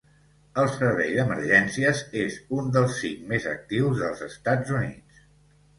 [0.61, 5.27] El servei d'emergències és un dels cinc més actius dels Estats Units.